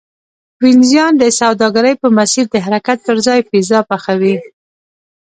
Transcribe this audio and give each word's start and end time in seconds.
وینزیان 0.63 1.13
د 1.17 1.23
سوداګرۍ 1.39 1.93
په 2.01 2.07
مسیر 2.17 2.45
د 2.51 2.55
حرکت 2.65 2.97
پرځای 3.07 3.39
پیزا 3.49 3.79
پخوي 3.89 4.35